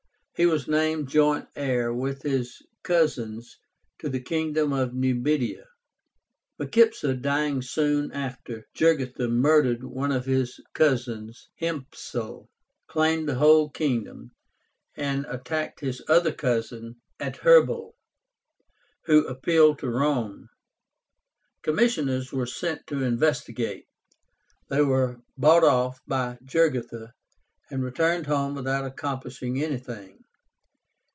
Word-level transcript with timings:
He 0.33 0.47
was 0.47 0.67
named 0.67 1.07
joint 1.07 1.47
heir 1.55 1.93
with 1.93 2.23
his 2.23 2.63
cousins 2.81 3.59
to 3.99 4.09
the 4.09 4.19
kingdom 4.19 4.73
of 4.73 4.91
Numidia. 4.91 5.65
Micipsa 6.57 7.13
dying 7.21 7.61
soon 7.61 8.11
after, 8.11 8.65
Jugurtha 8.73 9.27
murdered 9.27 9.83
one 9.83 10.11
of 10.11 10.25
his 10.25 10.59
cousins, 10.73 11.47
Hiempsal, 11.59 12.49
claimed 12.87 13.29
the 13.29 13.35
whole 13.35 13.69
kingdom, 13.69 14.31
and 14.97 15.27
attacked 15.29 15.81
his 15.81 16.01
other 16.09 16.33
cousin, 16.33 16.95
Adherbal, 17.19 17.93
who 19.03 19.27
appealed 19.27 19.77
to 19.77 19.91
Rome. 19.91 20.49
Commissioners 21.61 22.33
were 22.33 22.47
sent 22.47 22.87
to 22.87 23.03
investigate. 23.03 23.85
They 24.69 24.81
were 24.81 25.21
bought 25.37 25.63
off 25.63 25.99
by 26.07 26.39
Jugurtha, 26.43 27.13
and 27.69 27.83
returned 27.83 28.25
home 28.25 28.55
without 28.55 28.85
accomplishing 28.85 29.61
anything. 29.61 30.17